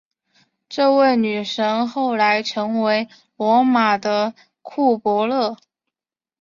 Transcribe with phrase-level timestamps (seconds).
[0.67, 3.07] 这位女神后来成为
[3.37, 5.57] 罗马的库柏勒。